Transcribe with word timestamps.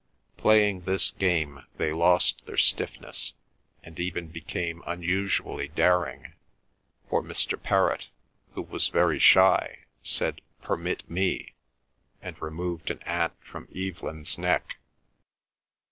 Playing 0.35 0.81
this 0.81 1.11
game 1.11 1.63
they 1.77 1.93
lost 1.93 2.47
their 2.47 2.57
stiffness, 2.57 3.33
and 3.83 3.99
even 3.99 4.29
became 4.29 4.81
unusually 4.87 5.67
daring, 5.67 6.33
for 7.07 7.21
Mr. 7.21 7.55
Perrott, 7.55 8.07
who 8.55 8.63
was 8.63 8.87
very 8.87 9.19
shy, 9.19 9.85
said, 10.01 10.41
"Permit 10.59 11.07
me," 11.07 11.53
and 12.19 12.35
removed 12.41 12.89
an 12.89 13.03
ant 13.03 13.33
from 13.43 13.67
Evelyn's 13.75 14.39
neck. 14.39 14.79